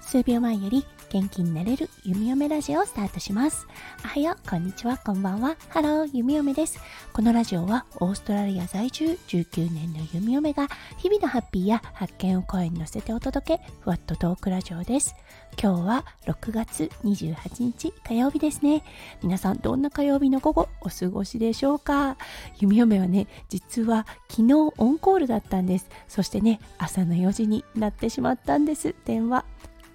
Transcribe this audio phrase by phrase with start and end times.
[0.00, 3.66] 数秒前より元気になれる弓嫁ラジオをスタートします。
[4.02, 5.56] おはよう、こんにちは、こんばんは。
[5.68, 6.80] ハロー、弓嫁です。
[7.12, 15.14] このラジオはオーストラリア在住19年の弓嫁が日々のハッピーや発見を声に乗せてお届け、ふわっとトークラジオです。
[15.62, 18.82] 今日は6月28日火曜日ですね。
[19.22, 22.16] 皆さんどんな火曜日の午後お過ごしでしょうか？
[22.58, 25.90] 弓嫁はね、実は昨日オンコールだったんです。
[26.08, 28.94] そしてね、朝の4時になってしまったんです。
[29.04, 29.44] 電話。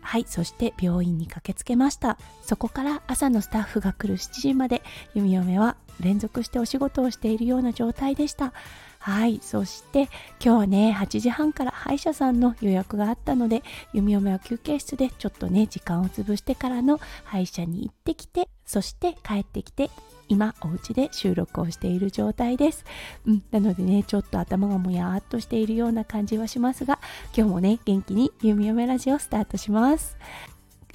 [0.08, 2.18] はいそして病院に駆けつけました。
[2.42, 4.82] そこから朝のスタッフが来る7時まで
[5.14, 8.54] 弓嫁は連続してお仕事をしているような状態でした。
[9.00, 9.40] はい。
[9.42, 19.90] そして今日はね8時半から歯医者さんの予約があったので弓嫁は休憩室でちょっとね時間を潰してからの歯医者に行ってきてそして帰ってきて
[20.30, 22.86] 今お家で収録をしている状態です、
[23.26, 27.00] うん、なのでねちょっと頭がもやーっとしているような感じはしますが
[27.36, 30.18] 今日もね元気に「ゆみよめラジオ」スタートします。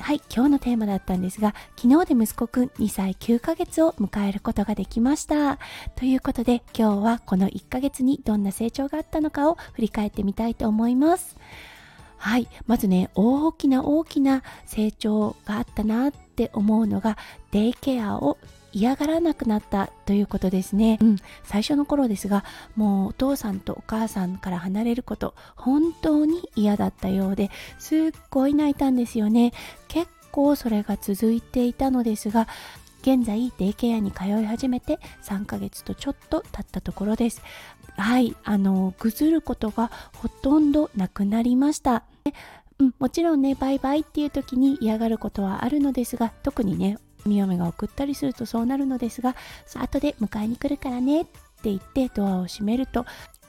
[0.03, 5.61] はい、今日のテーマだったんですが、昨日で息子くん2歳9ヶ月を迎えることができました。
[5.95, 11.37] ということで、今日はこの1ヶ月にどんな成長があったのかを振り返ってみたいと思います。
[12.17, 17.19] はい、まずね、大きな大きな成長があったなって思うのが、
[17.51, 18.39] デイケアを
[18.73, 29.53] 嫌がらなくなったということですね、うん、最初の頃ですがもうお父さんとお母さんから離れること本当に嫌だったようですっごい泣いたんですよね。
[29.89, 32.49] 結構それが続いていたのですが
[33.03, 37.43] 現在デイケアに通い始めて3ヶ月とちょっと経ったところです。
[37.97, 42.05] はいあのぐずることがほとんどなくなりました
[42.79, 49.37] うん、もちろんねバイバイっていう時に嫌がることはあるのですが特にねみ嫁が送ったりするとそうなるのですが
[49.75, 51.31] 後で迎えに来るからねって
[51.65, 53.07] 言ってドアを閉めると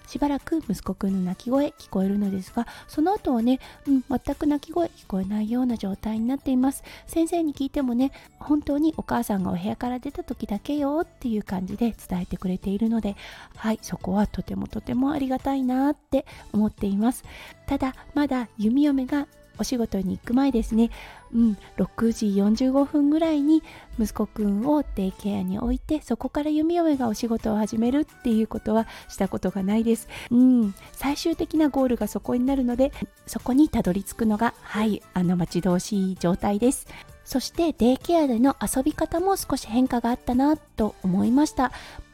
[0.07, 6.83] しばらく息子くんの泣き声聞こえるのですがその後はね、うん、全く泣き声聞こえないような状態になっています。
[7.07, 13.15] 先生に聞いてもね本当にお母さんがお部屋から出た時だけよっていう感じで伝えてくれているので
[13.55, 17.23] はいそこはとてもとてもありがたいなって思っています。
[17.65, 19.27] ただまだ弓嫁が
[19.59, 20.89] お仕事に行く前ですね、
[21.33, 22.27] うん、6時
[22.67, 23.63] 45分ぐらいに
[23.99, 32.91] 息子くんをデイケアに置いてそこから弓嫁がお仕事を始めるっていうことはしたことがないです、うん、最終的なゴールがそこになるので
[33.27, 36.87] そこにたどり着くのがはいあの待ち遠しい状態です。
[37.25, 41.71] そしてデイケアでの遊び方も少し変化があったなと思いました。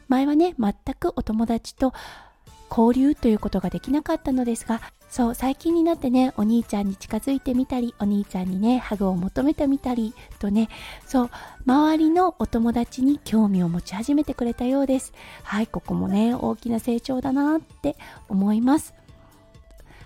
[0.08, 1.92] 前はね全くお友達と
[2.70, 10.68] 交流ということができなかったのですがそう最近になってねお兄ちゃんに近づいてみたりお兄ちゃんにねハグを求めてみたりとね
[11.04, 11.30] そう
[11.66, 15.12] 周りのお友達に興味を持ち始めてくれたようです。
[15.42, 17.96] はいここもね大きな成長だなって
[18.28, 18.94] 思います。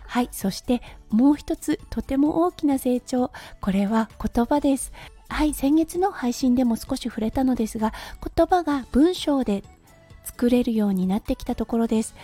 [0.06, 3.30] はいそしてもう一つとても大きな成長。
[3.60, 4.90] これは言葉です。
[5.28, 7.92] はい先月の配信でも少し触れたのですが
[8.36, 9.64] 言葉が文章で
[10.24, 12.14] 作れるようになってきたところです。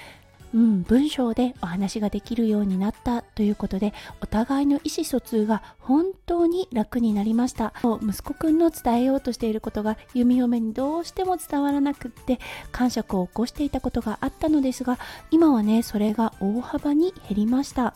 [0.54, 7.72] うん、文章でお話ができるようになったということでお互いの意思疎通が本当に楽になりました。
[8.02, 12.40] 息子くんの伝えようとしていることが弓嫁にどうしても伝わらなくって
[12.72, 14.98] 感触を起こしていたことがあったのですが
[15.30, 17.94] 今はねそれが大幅に減りました。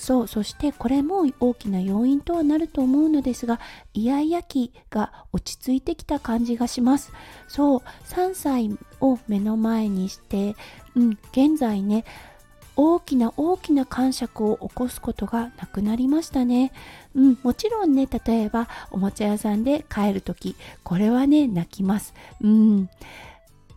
[0.00, 3.60] そうそしてこれも大きな要因とはなると思うのですが
[3.92, 7.12] イヤイヤ期が落ち着いてきた感じがします
[7.48, 10.56] そう3歳を目の前にして
[10.96, 12.04] うん、現在ね
[12.76, 16.72] 大きな大きな感触を起こすことがなくなりましたね。
[17.14, 22.14] うん、もちろんね、例えばおもちゃ屋さんで帰るとき、これはね、泣きます。
[22.40, 22.88] うん、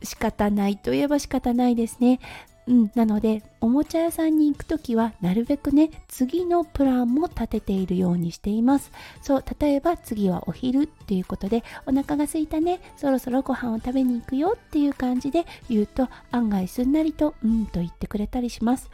[0.04, 2.22] 仕方ないといえば仕方ないですね。
[2.66, 8.92] うん、なのでおもちゃ屋さんに行く時はなるべくね次のプランも立てているようにしています。
[9.22, 18.90] そう例えば次はお昼っていうことでお腹が空いたねそろそろご飯を食べに行くよっていう感じで言うと案外すんなりとうんと言ってくれたりします。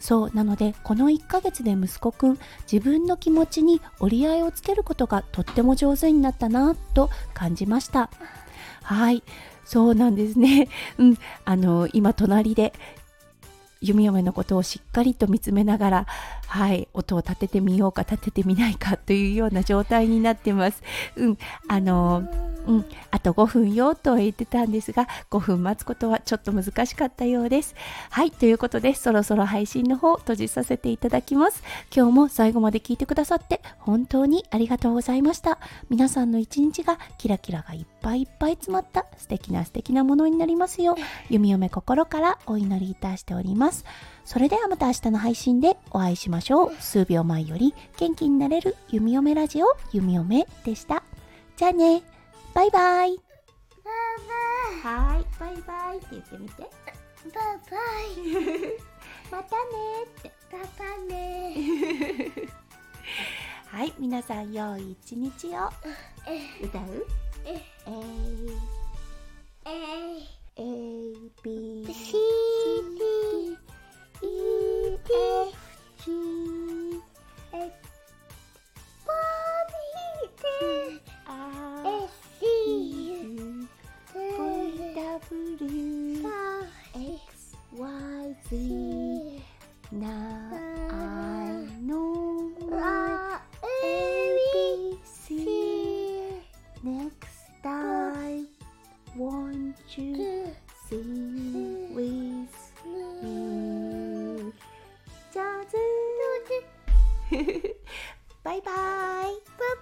[0.00, 2.38] そうなのでこの1ヶ月で息子くん
[2.70, 8.10] 自分の気持ちに折り合いをつけることがとっても上手になったなと感じました。
[8.82, 9.22] はい。
[9.70, 10.66] そうなんですね。
[10.98, 12.72] うん、あの今隣で
[13.80, 16.06] 弓嫁のことをしっかりと見つめながら、
[16.48, 20.82] はい、音を立ててみようか立ててみないかというような状態になってます。
[21.14, 21.38] うん、
[21.68, 22.24] あの
[22.66, 27.74] うん、あと5分よと言ってたんですが5分待つことはちょっと難しかったようです。
[28.10, 28.30] はい。
[28.30, 31.62] ということでそろそろ配信の方閉じさせていただきます。
[31.94, 35.58] 今日も最後まで聞いてくださって本当にありがとうございました。
[35.88, 40.94] 皆さんの一日がキラキラがいっぱいいっぱい詰まった素敵な素敵なものになりますよう
[41.28, 43.84] 弓嫁心からお祈りいたしております。
[44.24, 46.74] それではまた明日の配信でお会いしましょう。
[46.78, 51.02] 数秒前より元気になれる弓嫁ラジオ弓嫁でした。
[51.56, 52.19] じゃあね。
[52.54, 53.16] バイバイ。
[54.82, 56.62] はいバイバイって言ってみて。
[56.62, 56.70] バイ
[57.70, 57.76] バ
[58.16, 58.18] イ。
[59.30, 59.62] またね
[60.04, 60.32] って。
[60.50, 61.54] パパね。
[63.70, 65.70] はい皆さん良い一日を。
[66.26, 67.06] え歌う？
[67.44, 67.54] え。
[67.86, 67.90] A
[69.66, 69.70] え。
[69.70, 69.72] A
[108.42, 109.22] バイバーイ。
[109.22, 109.32] バイ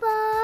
[0.00, 0.37] バイ。